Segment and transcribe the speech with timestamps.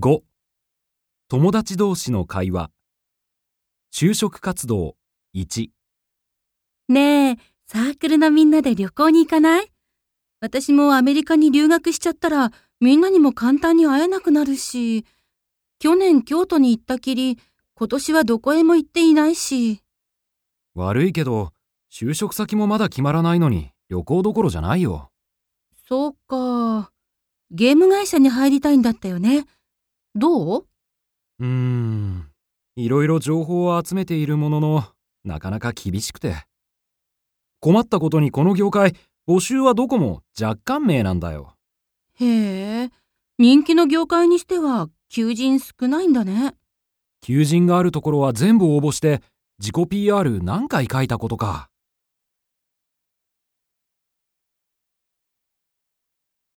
[0.00, 0.20] 5
[1.28, 2.70] 友達同士の会話。
[3.92, 4.96] 就職活動。
[5.34, 5.68] 1
[6.88, 9.70] ねえ、サークルのみんなで旅行に行かない？
[10.40, 12.50] 私もアメリカに留学しちゃったら
[12.80, 15.04] みんなにも簡単に会えなくなるし、
[15.78, 17.38] 去年京都に行ったきり、
[17.74, 19.82] 今年はどこへも行っていないし。
[20.74, 21.52] 悪いけど
[21.92, 25.10] 就職先もまだ決まらないのに旅行どころじゃないよ。
[25.86, 26.90] そうか。
[27.50, 29.44] ゲーム会社に入りたいんだったよね。
[30.14, 30.66] どう？
[31.38, 32.30] うーん。
[32.76, 34.84] いろいろ情報を集めているものの
[35.24, 36.46] なかなか厳しくて。
[37.60, 38.94] 困ったことにこの業界
[39.28, 41.54] 募集はどこも若干名なんだよ。
[42.14, 42.90] へえ、
[43.38, 46.54] 人気の業界にしては求人少ないんだね。
[47.22, 49.22] 求人があるところは全部応募して
[49.58, 51.69] 自己 PR 何回書いたことか